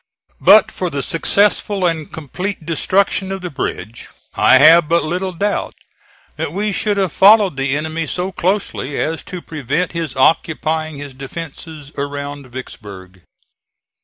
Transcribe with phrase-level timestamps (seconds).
[0.39, 5.75] But for the successful and complete destruction of the bridge, I have but little doubt
[6.37, 11.13] that we should have followed the enemy so closely as to prevent his occupying his
[11.13, 13.21] defences around Vicksburg.